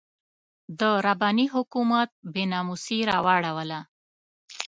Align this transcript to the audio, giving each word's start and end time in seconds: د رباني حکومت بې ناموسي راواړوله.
د 0.79 0.81
رباني 1.05 1.45
حکومت 1.55 2.09
بې 2.33 2.43
ناموسي 2.53 2.99
راواړوله. 3.11 3.79